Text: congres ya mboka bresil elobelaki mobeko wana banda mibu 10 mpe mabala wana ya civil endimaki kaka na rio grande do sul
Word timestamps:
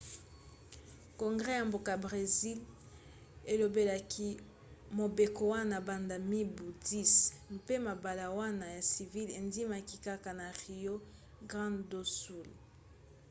congres 1.19 1.55
ya 1.59 1.65
mboka 1.69 1.93
bresil 2.03 2.59
elobelaki 3.51 4.29
mobeko 4.97 5.41
wana 5.53 5.77
banda 5.87 6.15
mibu 6.31 6.65
10 6.89 7.55
mpe 7.57 7.75
mabala 7.87 8.25
wana 8.39 8.65
ya 8.75 8.81
civil 8.91 9.27
endimaki 9.39 9.97
kaka 10.07 10.29
na 10.39 10.47
rio 10.59 10.95
grande 11.49 11.83
do 11.91 12.01
sul 12.19 12.47